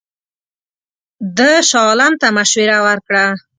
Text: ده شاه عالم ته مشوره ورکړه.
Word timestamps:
ده 1.37 1.49
شاه 1.69 1.85
عالم 1.89 2.13
ته 2.21 2.27
مشوره 2.37 2.77
ورکړه. 2.87 3.25